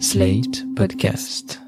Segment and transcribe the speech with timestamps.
[0.00, 1.63] Slate Podcast.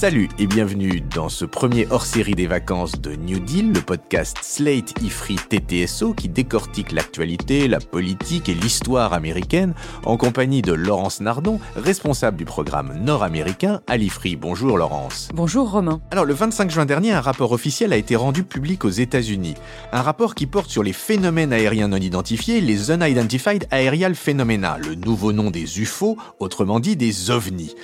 [0.00, 4.94] Salut et bienvenue dans ce premier hors-série des vacances de New Deal, le podcast Slate
[5.02, 9.74] Ifri TTSO qui décortique l'actualité, la politique et l'histoire américaine
[10.06, 14.36] en compagnie de Laurence Nardon, responsable du programme nord-américain à l'Ifri.
[14.36, 15.28] Bonjour Laurence.
[15.34, 16.00] Bonjour Romain.
[16.12, 19.56] Alors le 25 juin dernier, un rapport officiel a été rendu public aux États-Unis.
[19.92, 24.94] Un rapport qui porte sur les phénomènes aériens non identifiés, les Unidentified Aerial Phenomena, le
[24.94, 27.74] nouveau nom des UFO, autrement dit des ovnis.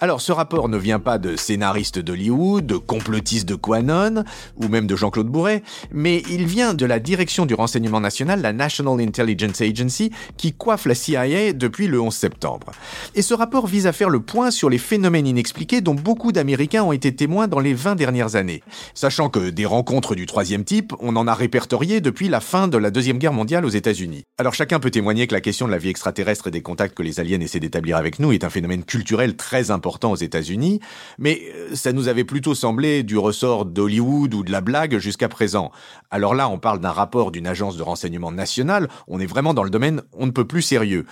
[0.00, 4.22] Alors ce rapport ne vient pas de scénaristes d'Hollywood, de complotistes de Quanon,
[4.54, 8.52] ou même de Jean-Claude Bourret, mais il vient de la direction du renseignement national, la
[8.52, 12.70] National Intelligence Agency, qui coiffe la CIA depuis le 11 septembre.
[13.16, 16.84] Et ce rapport vise à faire le point sur les phénomènes inexpliqués dont beaucoup d'Américains
[16.84, 18.62] ont été témoins dans les 20 dernières années.
[18.94, 22.78] Sachant que des rencontres du troisième type, on en a répertorié depuis la fin de
[22.78, 24.22] la Deuxième Guerre mondiale aux États-Unis.
[24.38, 27.02] Alors chacun peut témoigner que la question de la vie extraterrestre et des contacts que
[27.02, 30.80] les aliens essaient d'établir avec nous est un phénomène culturel très important aux États-Unis,
[31.18, 35.28] mais euh, ça nous avait plutôt semblé du ressort d'Hollywood ou de la blague jusqu'à
[35.28, 35.72] présent.
[36.10, 39.64] Alors là, on parle d'un rapport d'une agence de renseignement nationale, on est vraiment dans
[39.64, 41.06] le domaine on ne peut plus sérieux.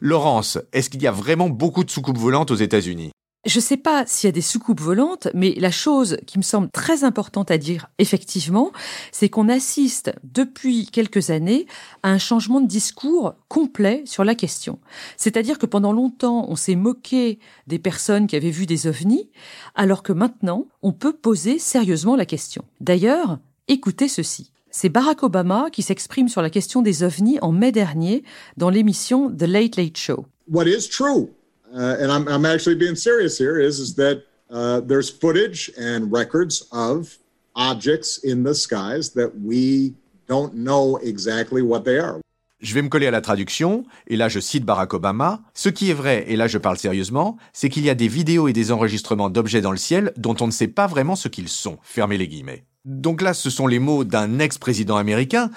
[0.00, 3.10] Laurence, est-ce qu'il y a vraiment beaucoup de soucoupes volantes aux États-Unis?
[3.46, 6.42] Je ne sais pas s'il y a des soucoupes volantes, mais la chose qui me
[6.42, 8.70] semble très importante à dire effectivement,
[9.12, 11.66] c'est qu'on assiste depuis quelques années
[12.02, 14.78] à un changement de discours complet sur la question.
[15.16, 19.30] C'est-à-dire que pendant longtemps, on s'est moqué des personnes qui avaient vu des ovnis,
[19.74, 22.64] alors que maintenant, on peut poser sérieusement la question.
[22.80, 23.38] D'ailleurs,
[23.68, 24.52] écoutez ceci.
[24.70, 28.22] C'est Barack Obama qui s'exprime sur la question des ovnis en mai dernier
[28.56, 30.26] dans l'émission The Late Late Show.
[30.46, 31.30] What is true?
[31.74, 36.66] Uh, and I'm, actually being serious here, is, is that uh, there's footage and records
[36.72, 37.18] of
[37.54, 39.94] objects in the skies that we
[40.28, 42.20] don't know exactly what they are.
[42.62, 45.40] Je vais me coller à la traduction, et là je cite Barack Obama.
[45.54, 48.48] Ce qui est vrai, et là je parle sérieusement, c'est qu'il y a des vidéos
[48.48, 51.48] et des enregistrements d'objets dans le ciel dont on ne sait pas vraiment ce qu'ils
[51.48, 51.78] sont.
[51.82, 52.64] Fermez les guillemets.
[52.84, 55.50] Donc là, ce sont les mots d'un ex-président américain.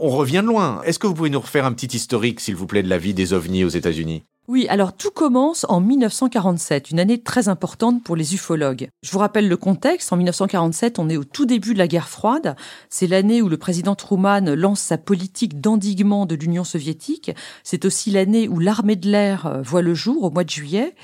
[0.00, 0.80] On revient de loin.
[0.84, 3.14] Est-ce que vous pouvez nous refaire un petit historique, s'il vous plaît, de la vie
[3.14, 4.22] des ovnis aux États-Unis?
[4.48, 8.88] Oui, alors tout commence en 1947, une année très importante pour les ufologues.
[9.02, 10.10] Je vous rappelle le contexte.
[10.10, 12.56] En 1947, on est au tout début de la guerre froide.
[12.88, 17.30] C'est l'année où le président Truman lance sa politique d'endiguement de l'Union soviétique.
[17.62, 20.94] C'est aussi l'année où l'armée de l'air euh, voit le jour au mois de juillet.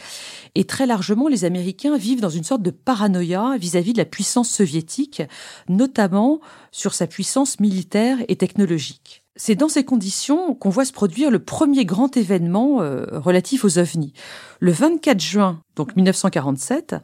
[0.54, 4.48] Et très largement, les Américains vivent dans une sorte de paranoïa vis-à-vis de la puissance
[4.48, 5.22] soviétique,
[5.68, 6.40] notamment
[6.72, 9.23] sur sa puissance militaire et technologique.
[9.36, 13.78] C'est dans ces conditions qu'on voit se produire le premier grand événement euh, relatif aux
[13.78, 14.12] ovnis.
[14.60, 16.96] Le 24 juin, donc 1947,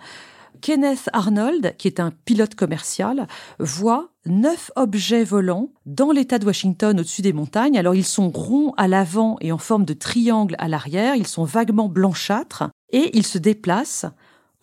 [0.61, 3.27] Kenneth Arnold, qui est un pilote commercial,
[3.59, 7.79] voit neuf objets volants dans l'État de Washington au-dessus des montagnes.
[7.79, 11.45] Alors ils sont ronds à l'avant et en forme de triangle à l'arrière, ils sont
[11.45, 14.07] vaguement blanchâtres et ils se déplacent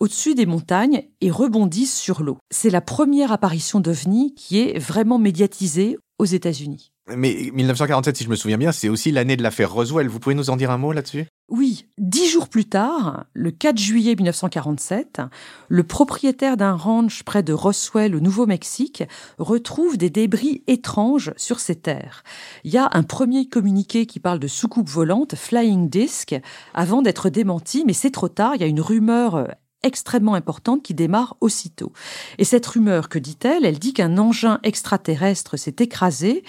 [0.00, 2.38] au-dessus des montagnes et rebondissent sur l'eau.
[2.50, 6.92] C'est la première apparition d'OVNI qui est vraiment médiatisée aux États-Unis.
[7.16, 10.08] Mais 1947, si je me souviens bien, c'est aussi l'année de l'affaire Roswell.
[10.08, 11.26] Vous pouvez nous en dire un mot là-dessus?
[11.48, 11.86] Oui.
[11.96, 15.22] Dix jours plus tard, le 4 juillet 1947,
[15.68, 19.04] le propriétaire d'un ranch près de Roswell au Nouveau-Mexique
[19.38, 22.22] retrouve des débris étranges sur ses terres.
[22.64, 26.34] Il y a un premier communiqué qui parle de soucoupe volante, flying disc,
[26.74, 28.54] avant d'être démenti, mais c'est trop tard.
[28.54, 29.48] Il y a une rumeur
[29.82, 31.92] extrêmement importante qui démarre aussitôt.
[32.38, 33.64] Et cette rumeur, que dit-elle?
[33.64, 36.42] Elle dit qu'un engin extraterrestre s'est écrasé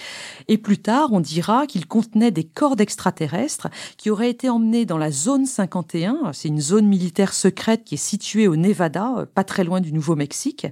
[0.47, 4.97] et plus tard on dira qu'il contenait des cordes extraterrestres qui auraient été emmenés dans
[4.97, 9.63] la zone 51, c'est une zone militaire secrète qui est située au Nevada, pas très
[9.63, 10.67] loin du Nouveau-Mexique,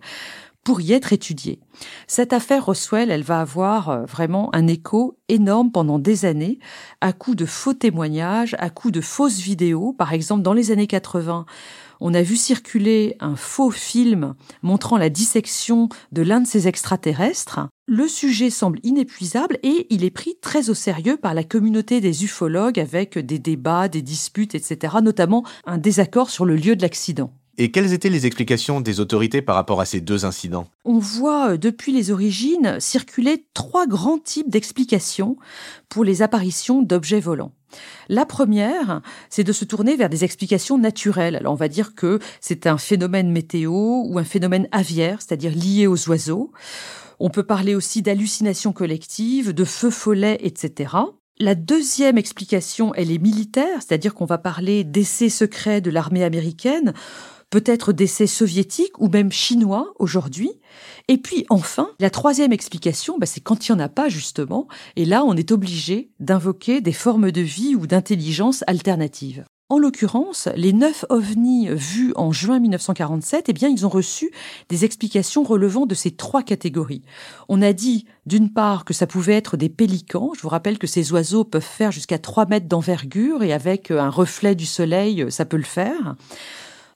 [0.68, 1.62] pour y être étudiée.
[2.08, 6.60] Cette affaire Roswell, elle va avoir euh, vraiment un écho énorme pendant des années,
[7.00, 9.94] à coup de faux témoignages, à coup de fausses vidéos.
[9.94, 11.46] Par exemple, dans les années 80,
[12.00, 17.60] on a vu circuler un faux film montrant la dissection de l'un de ces extraterrestres.
[17.88, 22.26] Le sujet semble inépuisable et il est pris très au sérieux par la communauté des
[22.26, 27.34] ufologues avec des débats, des disputes, etc., notamment un désaccord sur le lieu de l'accident.
[27.60, 30.68] Et quelles étaient les explications des autorités par rapport à ces deux incidents?
[30.86, 35.38] On voit euh, depuis les origines circuler trois grands types d'explications
[35.90, 37.54] pour les apparitions d'objets volants.
[38.10, 39.02] La première,
[39.32, 41.36] c'est de se tourner vers des explications naturelles.
[41.36, 43.72] Alors on va dire que c'est un phénomène météo
[44.06, 46.52] ou un phénomène aviaire, c'est-à-dire lié aux oiseaux.
[47.20, 50.94] On peut parler aussi d'hallucinations collectives, de feux follets, etc.
[51.40, 56.94] La deuxième explication, elle est militaire, c'est-à-dire qu'on va parler d'essais secrets de l'armée américaine
[57.50, 60.52] peut-être d'essais soviétiques ou même chinois aujourd'hui.
[61.08, 64.68] Et puis enfin, la troisième explication, bah, c'est quand il n'y en a pas justement,
[64.96, 69.46] et là on est obligé d'invoquer des formes de vie ou d'intelligence alternatives.
[69.70, 74.32] En l'occurrence, les neuf ovnis vus en juin 1947, eh bien, ils ont reçu
[74.70, 77.02] des explications relevant de ces trois catégories.
[77.50, 80.32] On a dit, d'une part, que ça pouvait être des pélicans.
[80.38, 84.10] Je vous rappelle que ces oiseaux peuvent faire jusqu'à 3 mètres d'envergure et avec un
[84.10, 86.16] reflet du soleil, ça peut le faire.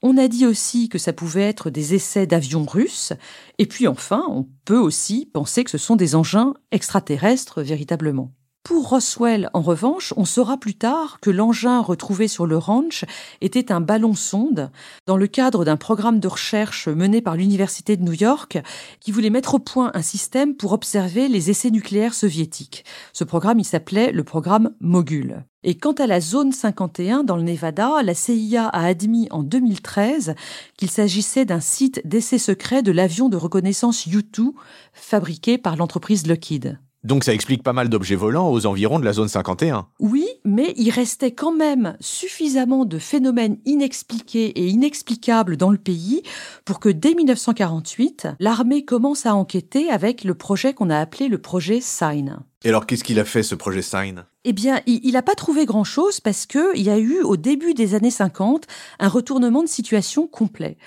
[0.04, 3.14] On a dit aussi que ça pouvait être des essais d'avions russes.
[3.60, 8.34] Et puis enfin, on peut aussi penser que ce sont des engins extraterrestres véritablement.
[8.64, 13.06] Pour Roswell, en revanche, on saura plus tard que l'engin retrouvé sur le ranch
[13.42, 14.70] était un ballon sonde
[15.08, 18.60] dans le cadre d'un programme de recherche mené par l'Université de New York
[19.00, 22.86] qui voulait mettre au point un système pour observer les essais nucléaires soviétiques.
[23.14, 25.44] Ce programme, il s'appelait le programme Mogul.
[25.64, 30.36] Et quant à la zone 51 dans le Nevada, la CIA a admis en 2013
[30.78, 34.54] qu'il s'agissait d'un site d'essai secret de l'avion de reconnaissance U-2
[34.94, 36.78] fabriqué par l'entreprise Lockheed.
[37.04, 39.88] Donc ça explique pas mal d'objets volants aux environs de la zone 51.
[40.00, 46.22] Oui, mais il restait quand même suffisamment de phénomènes inexpliqués et inexplicables dans le pays
[46.64, 51.40] pour que dès 1948, l'armée commence à enquêter avec le projet qu'on a appelé le
[51.40, 52.38] projet Sign.
[52.64, 55.68] Et alors qu'est-ce qu'il a fait ce projet Sign eh bien, il n'a pas trouvé
[55.68, 58.66] grand-chose parce qu'il y a eu, au début des années 50,
[58.98, 60.78] un retournement de situation complet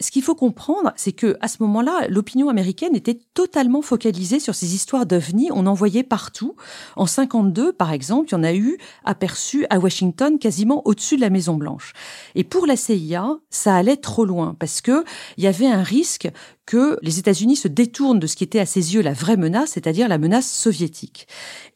[0.00, 4.54] ce qu'il faut comprendre, c'est que à ce moment-là, l'opinion américaine était totalement focalisée sur
[4.54, 5.50] ces histoires d'ovnis.
[5.52, 6.56] On en voyait partout.
[6.96, 11.20] En 52, par exemple, il y en a eu aperçu à Washington, quasiment au-dessus de
[11.20, 11.92] la Maison Blanche.
[12.34, 15.04] Et pour la CIA, ça allait trop loin parce que
[15.36, 16.28] il y avait un risque
[16.70, 19.70] que les États-Unis se détournent de ce qui était à ses yeux la vraie menace,
[19.70, 21.26] c'est-à-dire la menace soviétique.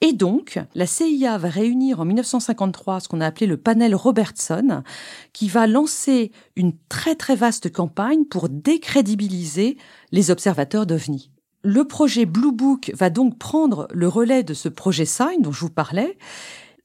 [0.00, 4.85] Et donc, la CIA va réunir en 1953 ce qu'on a appelé le panel Robertson,
[5.32, 9.79] qui va lancer une très très vaste campagne pour décrédibiliser
[10.12, 11.32] les observateurs d'OVNI.
[11.64, 15.62] Le projet Blue Book va donc prendre le relais de ce projet SIGN dont je
[15.62, 16.17] vous parlais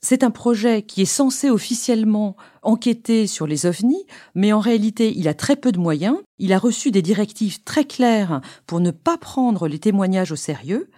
[0.01, 5.27] c'est un projet qui est censé officiellement enquêter sur les ovnis, mais en réalité, il
[5.27, 6.17] a très peu de moyens.
[6.37, 10.89] Il a reçu des directives très claires pour ne pas prendre les témoignages au sérieux.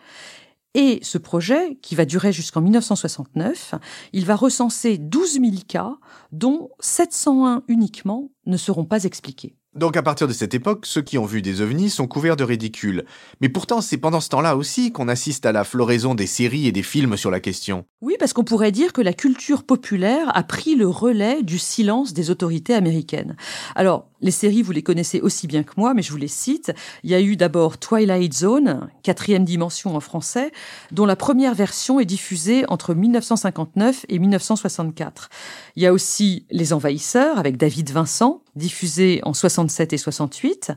[0.74, 3.76] Et ce projet, qui va durer jusqu'en 1969,
[4.14, 5.98] il va recenser 12 000 cas,
[6.32, 9.56] dont 701 uniquement ne seront pas expliqués.
[9.74, 12.44] Donc à partir de cette époque, ceux qui ont vu des ovnis sont couverts de
[12.44, 13.06] ridicule.
[13.40, 16.74] Mais pourtant, c'est pendant ce temps-là aussi qu'on assiste à la floraison des séries et
[16.74, 17.86] des films sur la question.
[18.02, 22.12] Oui, parce qu'on pourrait dire que la culture populaire a pris le relais du silence
[22.12, 23.38] des autorités américaines.
[23.76, 26.72] Alors, les séries, vous les connaissez aussi bien que moi, mais je vous les cite.
[27.04, 30.52] Il y a eu d'abord Twilight Zone, quatrième dimension en français,
[30.92, 35.30] dont la première version est diffusée entre 1959 et 1964.
[35.76, 39.34] Il y a aussi Les Envahisseurs avec David Vincent, diffusé en
[39.70, 40.72] 67 et 68.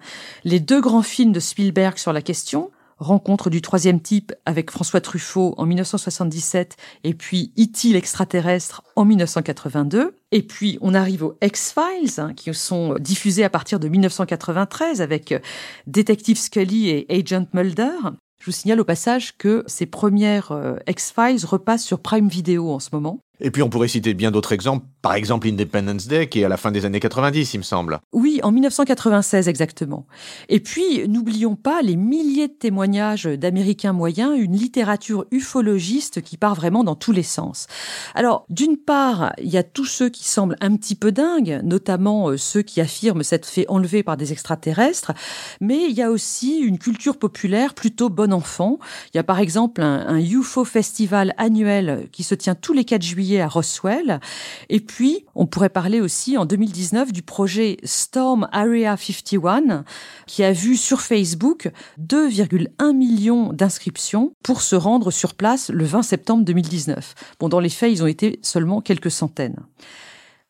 [0.45, 5.01] Les deux grands films de Spielberg sur la question, Rencontre du troisième type avec François
[5.01, 7.89] Truffaut en 1977 et puis E.T.
[7.89, 10.15] l'extraterrestre en 1982.
[10.31, 15.33] Et puis on arrive aux X-Files hein, qui sont diffusés à partir de 1993 avec
[15.33, 15.41] euh,
[15.89, 17.99] Detective Scully et Agent Mulder.
[18.39, 22.79] Je vous signale au passage que ces premières euh, X-Files repassent sur Prime Video en
[22.79, 23.19] ce moment.
[23.41, 26.49] Et puis on pourrait citer bien d'autres exemples, par exemple Independence Day, qui est à
[26.49, 27.99] la fin des années 90, il me semble.
[28.13, 30.07] Oui, en 1996 exactement.
[30.49, 36.55] Et puis, n'oublions pas les milliers de témoignages d'Américains moyens, une littérature ufologiste qui part
[36.55, 37.67] vraiment dans tous les sens.
[38.15, 42.31] Alors, d'une part, il y a tous ceux qui semblent un petit peu dingues, notamment
[42.31, 45.13] euh, ceux qui affirment s'être fait enlever par des extraterrestres,
[45.61, 48.79] mais il y a aussi une culture populaire plutôt bon enfant.
[49.13, 52.85] Il y a par exemple un, un UFO festival annuel qui se tient tous les
[52.85, 54.21] 4 juillet à Roswell.
[54.69, 59.85] Et puis, on pourrait parler aussi en 2019 du projet Storm Area 51,
[60.27, 66.03] qui a vu sur Facebook 2,1 millions d'inscriptions pour se rendre sur place le 20
[66.03, 67.15] septembre 2019.
[67.41, 69.61] Bon, dans les faits, ils ont été seulement quelques centaines.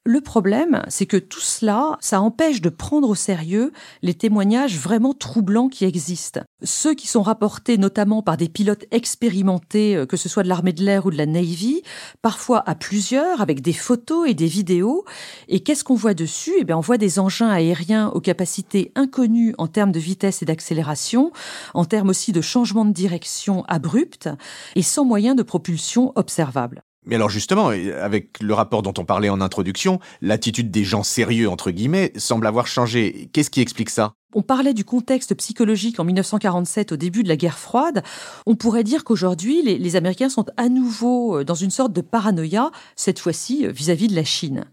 [0.07, 5.15] Le problème, c'est que tout cela, ça empêche de prendre au sérieux les témoignages vraiment
[5.15, 6.43] troublants qui existent.
[6.63, 10.75] Ceux qui sont rapportés notamment par des pilotes expérimentés, euh, que ce soit de l'armée
[10.75, 11.81] de l'air ou de la Navy,
[12.21, 15.07] parfois à plusieurs, avec des photos et des vidéos.
[15.49, 16.53] Et qu'est-ce qu'on voit dessus?
[16.59, 20.45] Eh bien, on voit des engins aériens aux capacités inconnues en termes de vitesse et
[20.45, 21.33] d'accélération,
[21.73, 24.29] en termes aussi de changement de direction abrupte,
[24.77, 26.83] et sans moyen de propulsion observable.
[27.07, 31.49] Mais alors justement, avec le rapport dont on parlait en introduction, l'attitude des gens sérieux,
[31.49, 33.29] entre guillemets, semble avoir changé.
[33.33, 34.15] Qu'est-ce qui explique ça?
[34.35, 38.03] On parlait du contexte psychologique en 1947 au début de la guerre froide.
[38.47, 42.01] On pourrait dire qu'aujourd'hui, les, les, Américains sont à nouveau euh, dans une sorte de
[42.01, 44.65] paranoïa, cette fois-ci euh, vis-à-vis de la Chine.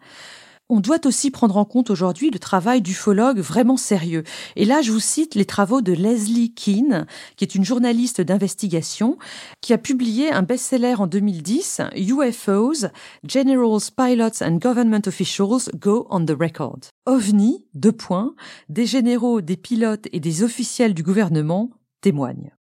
[0.72, 4.24] On doit aussi prendre en compte aujourd'hui le travail d'ufologues vraiment sérieux.
[4.56, 9.18] Et là, je vous cite les travaux de Leslie Keane, qui est une journaliste d'investigation,
[9.60, 12.88] qui a publié un best-seller en 2010, UFOs,
[13.28, 16.80] Generals, Pilots and Government Officials Go on the Record.
[17.06, 18.34] OVNI, deux points,
[18.70, 21.70] des généraux, des pilotes et des officiels du gouvernement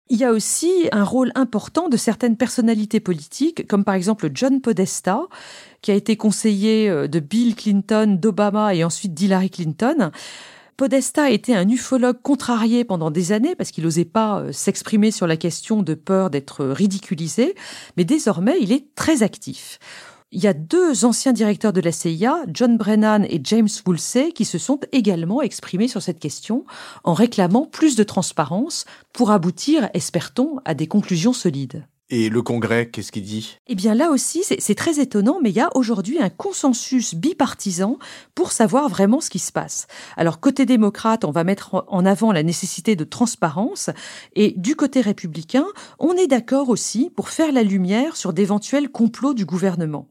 [0.09, 4.61] Il y a aussi un rôle important de certaines personnalités politiques, comme par exemple John
[4.61, 5.23] Podesta,
[5.83, 10.11] qui a été conseiller euh, de Bill Clinton, d'Obama et ensuite d'Hillary Clinton.
[10.77, 15.27] Podesta était un ufologue contrarié pendant des années parce qu'il n'osait pas euh, s'exprimer sur
[15.27, 17.55] la question de peur d'être ridiculisé,
[17.97, 19.79] mais désormais il est très actif.
[20.33, 24.45] Il y a deux anciens directeurs de la CIA, John Brennan et James Woolsey, qui
[24.45, 26.65] se sont également exprimés sur cette question
[27.03, 31.85] en réclamant plus de transparence pour aboutir, espère-t-on, à des conclusions solides.
[32.11, 33.59] Et le Congrès, qu'est-ce qu'il dit?
[33.67, 37.99] Eh bien là aussi, c'est très étonnant, mais il y a aujourd'hui un consensus bipartisan
[38.37, 39.89] pour savoir vraiment ce qui se passe.
[40.17, 43.91] Alors côté démocrate, on va mettre en avant la nécessité de transparence,
[44.35, 45.67] et du côté républicain,
[45.99, 50.09] on est d'accord aussi pour faire la lumière sur d'éventuels complots du gouvernement.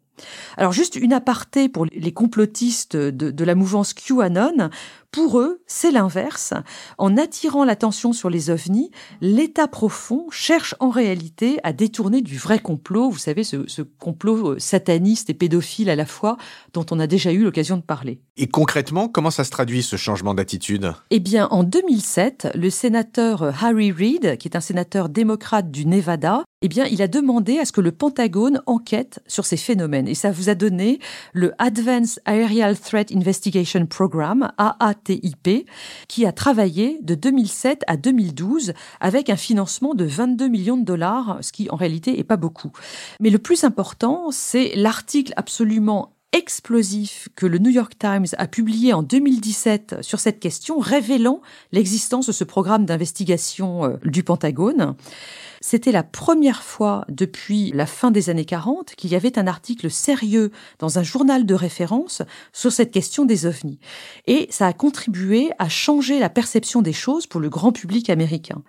[0.58, 4.70] Alors juste une aparté pour les complotistes de, de la mouvance QAnon.
[5.12, 6.54] Pour eux, c'est l'inverse.
[7.00, 12.60] En attirant l'attention sur les ovnis, l'État profond cherche en réalité à détourner du vrai
[12.60, 16.38] complot, vous savez, ce, ce, complot euh, sataniste et pédophile à la fois,
[16.74, 18.22] dont on a déjà eu l'occasion de parler.
[18.38, 20.94] Et concrètement, comment ça se traduit ce changement d'attitude?
[21.10, 26.44] Eh bien, en 2007, le sénateur Harry Reid, qui est un sénateur démocrate du Nevada,
[26.62, 30.08] eh bien, il a demandé à ce que le Pentagone enquête sur ces phénomènes.
[30.08, 31.00] Et ça vous a donné
[31.34, 35.70] le Advanced Aerial Threat Investigation Program, AA TIP,
[36.08, 41.40] qui a travaillé de 2007 à 2012 avec un financement de 22 millions de dollars,
[41.42, 42.72] ce qui en réalité n'est pas beaucoup.
[43.20, 48.94] Mais le plus important, c'est l'article absolument explosif que le New York Times a publié
[48.94, 51.42] en 2017 sur cette question, révélant
[51.72, 54.96] l'existence de ce programme d'investigation euh, du Pentagone.
[55.62, 59.92] C'était la première fois depuis la fin des années 40 qu'il y avait un article
[59.92, 62.22] sérieux dans un journal de référence
[62.54, 63.80] sur cette question des ovnis.
[64.28, 68.64] Et ça a contribué à changer la perception des choses pour le grand public américain.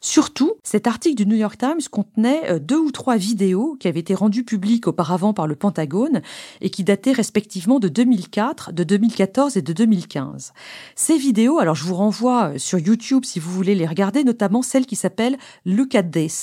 [0.00, 4.00] Surtout, cet article du New York Times contenait euh, deux ou trois vidéos qui avaient
[4.00, 6.22] été rendues publiques auparavant par le Pentagone
[6.60, 10.52] et qui dataient respectivement de 2004, de 2014 et de 2015.
[10.94, 14.62] Ces vidéos, alors je vous renvoie euh, sur YouTube si vous voulez les regarder, notamment
[14.62, 16.35] celle qui s'appelle Look at This.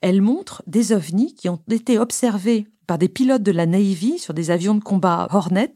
[0.00, 4.34] Elle montre des ovnis qui ont été observés par des pilotes de la Navy sur
[4.34, 5.74] des avions de combat Hornet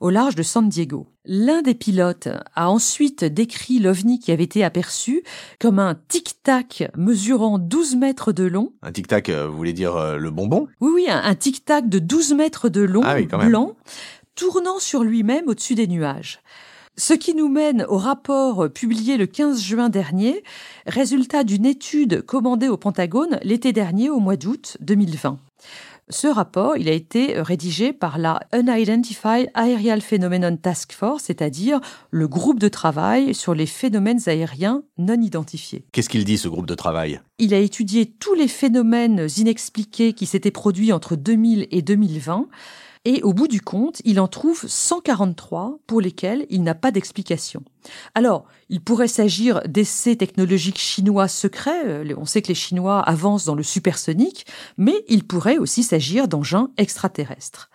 [0.00, 1.06] au large de San Diego.
[1.24, 5.22] L'un des pilotes a ensuite décrit l'ovni qui avait été aperçu
[5.60, 8.72] comme un tic-tac mesurant 12 mètres de long.
[8.82, 10.68] Un tic-tac, euh, vous voulez dire euh, le bonbon?
[10.80, 13.76] Oui, oui, un, tic-tac de 12 mètres de long, ah blanc,
[14.34, 16.40] tournant sur lui-même au-dessus des nuages.
[16.98, 20.42] Ce qui nous mène au rapport publié le 15 juin dernier,
[20.84, 25.38] résultat d'une étude commandée au Pentagone l'été dernier au mois d'août 2020.
[26.08, 32.26] Ce rapport, il a été rédigé par la Unidentified Aerial Phenomenon Task Force, c'est-à-dire le
[32.26, 35.84] groupe de travail sur les phénomènes aériens non identifiés.
[35.92, 37.20] Qu'est-ce qu'il dit, ce groupe de travail?
[37.38, 42.48] Il a étudié tous les phénomènes inexpliqués qui s'étaient produits entre 2000 et 2020
[43.04, 47.62] et au bout du compte, il en trouve 143 pour lesquels il n'a pas d'explication.
[48.14, 53.44] Alors, il pourrait s'agir d'essais technologiques chinois secrets, euh, on sait que les Chinois avancent
[53.44, 57.70] dans le supersonique, mais il pourrait aussi s'agir d'engins extraterrestres.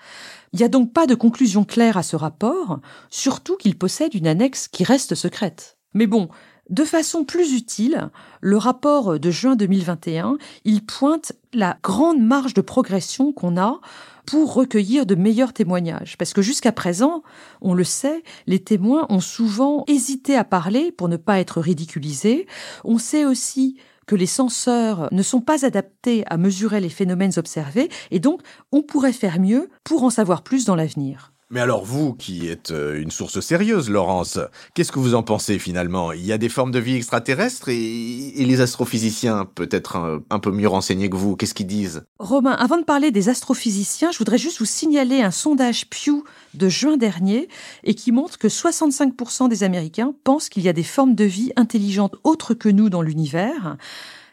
[0.53, 4.27] Il n'y a donc pas de conclusion claire à ce rapport, surtout qu'il possède une
[4.27, 5.77] annexe qui reste secrète.
[5.95, 6.29] Mais bon,
[6.73, 8.09] de façon plus utile,
[8.41, 13.79] le rapport de juin 2021, il pointe la grande marge de progression qu'on a
[14.25, 16.17] pour recueillir de meilleurs témoignages.
[16.17, 17.21] Parce que jusqu'à présent,
[17.61, 22.47] on le sait, les témoins ont souvent hésité à parler pour ne pas être ridiculisés.
[22.83, 23.77] On sait aussi
[24.07, 28.81] que les senseurs ne sont pas adaptés à mesurer les phénomènes observés et donc on
[28.81, 31.32] pourrait faire mieux pour en savoir plus dans l'avenir.
[31.53, 34.39] Mais alors vous, qui êtes euh, une source sérieuse, Laurence,
[34.73, 36.11] qu'est-ce que vous en pensez finalement?
[36.11, 40.67] Il y a des formes de vie extraterrestres et, les astrophysiciens, peut-être un, peu mieux
[40.67, 42.05] renseignés que vous, qu'est-ce qu'ils disent?
[42.17, 46.23] Romain, avant de parler des astrophysiciens, je voudrais juste vous signaler un sondage Pew
[46.55, 47.47] de juin dernier
[47.83, 51.51] et qui montre que 65% des Américains pensent qu'il y a des formes de vie
[51.55, 53.77] intelligentes autres que nous dans l'univers.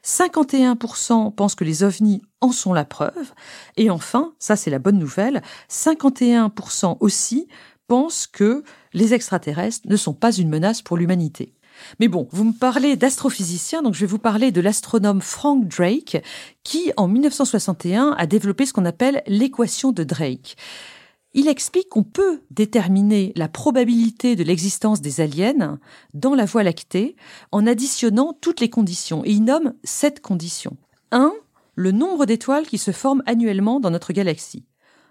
[0.05, 3.33] 51% pensent que les ovnis en sont la preuve.
[3.77, 7.49] Et enfin, ça c'est la bonne nouvelle, 51% aussi
[7.87, 11.55] pensent que les extraterrestres ne sont pas une menace pour l'humanité.
[11.99, 16.23] Mais bon, vous me parlez d'astrophysicien, donc je vais vous parler de l'astronome Frank Drake,
[16.63, 20.57] qui en 1961 a développé ce qu'on appelle l'équation de Drake.
[21.33, 25.79] Il explique qu'on peut déterminer la probabilité de l'existence des aliens
[26.13, 27.15] dans la Voie lactée
[27.53, 29.25] en additionnant toutes les conditions.
[29.25, 30.77] Et il nomme sept conditions.
[31.13, 31.33] 1.
[31.77, 34.65] Le nombre d'étoiles qui se forment annuellement dans notre galaxie.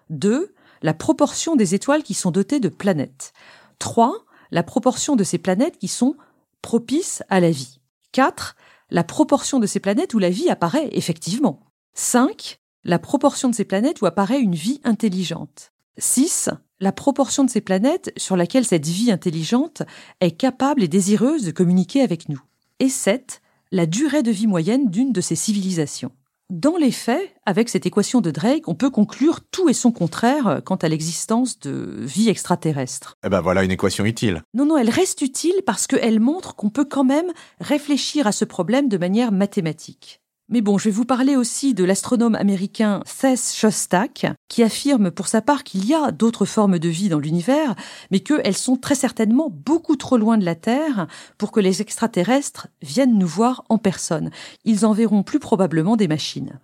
[0.10, 0.54] 2.
[0.82, 3.32] La proportion des étoiles qui sont dotées de planètes.
[3.80, 4.14] 3.
[4.52, 6.16] La proportion de ces planètes qui sont
[6.62, 7.80] propices à la vie.
[8.12, 8.58] 4.
[8.90, 11.62] La proportion de ces planètes où la vie apparaît effectivement.
[11.94, 12.60] 5.
[12.84, 15.72] La proportion de ces planètes où apparaît une vie intelligente.
[16.00, 16.50] 6.
[16.79, 19.84] La proportion de ces planètes sur laquelle cette vie intelligente
[20.22, 22.41] est capable et désireuse de communiquer avec nous.
[22.79, 23.41] Et 7.
[23.72, 26.12] La durée de vie moyenne d'une de ces civilisations.
[26.50, 30.62] Dans les faits, avec cette équation de Drake, on peut conclure tout et son contraire
[30.65, 33.18] quant à l'existence de vie extraterrestre.
[33.24, 34.41] Eh ben voilà une équation utile.
[34.56, 38.46] Non, non, elle reste utile parce qu'elle montre qu'on peut quand même réfléchir à ce
[38.46, 40.22] problème de manière mathématique.
[40.51, 45.27] Mais bon, je vais vous parler aussi de l'astronome américain Seth Shostak, qui affirme pour
[45.27, 47.75] sa part qu'il y a d'autres formes de vie dans l'univers,
[48.10, 51.06] mais qu'elles sont très certainement beaucoup trop loin de la Terre
[51.38, 54.32] pour que les extraterrestres viennent nous voir en personne.
[54.65, 56.60] Ils enverront plus probablement des machines.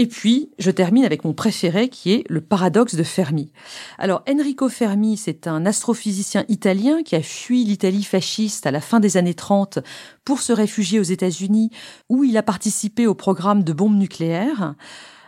[0.00, 3.50] Et puis, je termine avec mon préféré qui est le paradoxe de Fermi.
[3.98, 9.00] Alors, Enrico Fermi, c'est un astrophysicien italien qui a fui l'Italie fasciste à la fin
[9.00, 9.80] des années 30
[10.24, 11.70] pour se réfugier aux États-Unis
[12.08, 14.76] où il a participé au programme de bombes nucléaires.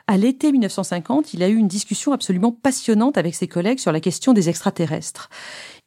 [0.07, 3.99] À l'été 1950, il a eu une discussion absolument passionnante avec ses collègues sur la
[3.99, 5.31] question des extraterrestres.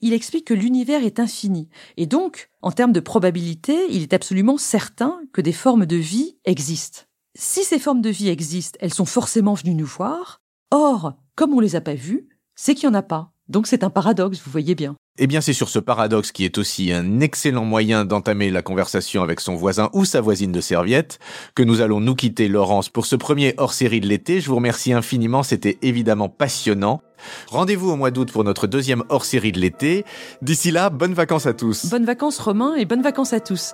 [0.01, 4.57] Il explique que l'univers est infini, et donc, en termes de probabilité, il est absolument
[4.57, 7.03] certain que des formes de vie existent.
[7.35, 10.41] Si ces formes de vie existent, elles sont forcément venues nous voir.
[10.69, 13.31] Or, comme on les a pas vues, c'est qu'il n'y en a pas.
[13.49, 14.95] Donc c'est un paradoxe, vous voyez bien.
[15.17, 19.23] Eh bien, c'est sur ce paradoxe qui est aussi un excellent moyen d'entamer la conversation
[19.23, 21.17] avec son voisin ou sa voisine de serviette
[21.55, 24.39] que nous allons nous quitter, Laurence, pour ce premier hors-série de l'été.
[24.39, 27.01] Je vous remercie infiniment, c'était évidemment passionnant.
[27.47, 30.05] Rendez-vous au mois d'août pour notre deuxième hors-série de l'été.
[30.43, 31.87] D'ici là, bonnes vacances à tous.
[31.87, 33.73] Bonnes vacances Romain et bonnes vacances à tous.